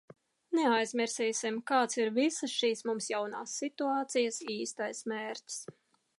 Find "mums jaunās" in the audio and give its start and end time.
2.91-3.55